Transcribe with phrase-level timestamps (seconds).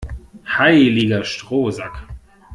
[0.57, 1.93] Heiliger Strohsack!